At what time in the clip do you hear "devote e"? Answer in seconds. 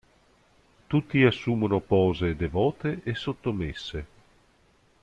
2.35-3.13